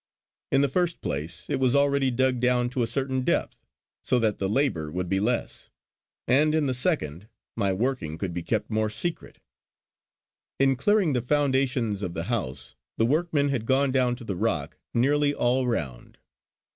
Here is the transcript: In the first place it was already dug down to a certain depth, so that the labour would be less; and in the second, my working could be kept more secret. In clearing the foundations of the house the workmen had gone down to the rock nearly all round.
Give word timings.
In 0.51 0.61
the 0.61 0.67
first 0.67 0.99
place 1.01 1.47
it 1.47 1.59
was 1.59 1.75
already 1.75 2.09
dug 2.09 2.39
down 2.39 2.71
to 2.71 2.81
a 2.81 2.87
certain 2.87 3.21
depth, 3.21 3.67
so 4.01 4.17
that 4.17 4.39
the 4.39 4.49
labour 4.49 4.89
would 4.91 5.07
be 5.09 5.19
less; 5.19 5.69
and 6.27 6.55
in 6.55 6.65
the 6.65 6.73
second, 6.73 7.27
my 7.55 7.71
working 7.71 8.17
could 8.17 8.33
be 8.33 8.41
kept 8.41 8.71
more 8.71 8.89
secret. 8.89 9.37
In 10.57 10.75
clearing 10.75 11.13
the 11.13 11.21
foundations 11.21 12.01
of 12.01 12.15
the 12.15 12.23
house 12.33 12.73
the 12.97 13.05
workmen 13.05 13.49
had 13.49 13.67
gone 13.67 13.91
down 13.91 14.15
to 14.15 14.23
the 14.23 14.35
rock 14.35 14.75
nearly 14.95 15.35
all 15.35 15.67
round. 15.67 16.17